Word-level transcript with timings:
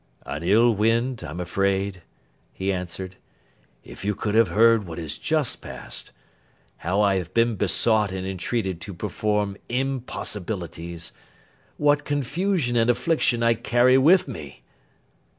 'An 0.25 0.41
ill 0.41 0.73
wind, 0.73 1.23
I 1.23 1.29
am 1.29 1.39
afraid,' 1.39 2.01
he 2.51 2.73
answered. 2.73 3.17
'If 3.83 4.03
you 4.03 4.15
could 4.15 4.33
have 4.33 4.47
heard 4.47 4.87
what 4.87 4.97
has 4.97 5.15
just 5.15 5.61
passed—how 5.61 6.99
I 7.01 7.17
have 7.17 7.35
been 7.35 7.55
besought 7.55 8.11
and 8.11 8.25
entreated 8.25 8.81
to 8.81 8.95
perform 8.95 9.57
impossibilities—what 9.69 12.03
confusion 12.03 12.75
and 12.77 12.89
affliction 12.89 13.43
I 13.43 13.53
carry 13.53 13.99
with 13.99 14.27
me! 14.27 14.63